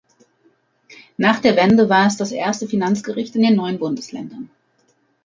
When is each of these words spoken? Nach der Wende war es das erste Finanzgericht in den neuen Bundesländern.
Nach 1.17 1.37
der 1.37 1.55
Wende 1.55 1.87
war 1.87 2.07
es 2.07 2.17
das 2.17 2.31
erste 2.31 2.67
Finanzgericht 2.67 3.35
in 3.35 3.43
den 3.43 3.55
neuen 3.55 3.77
Bundesländern. 3.77 4.49